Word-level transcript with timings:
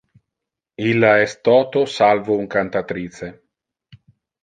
Illa 0.91 1.11
es 1.27 1.35
toto 1.49 1.85
salvo 1.99 2.41
un 2.47 2.51
cantatrice. 2.57 3.33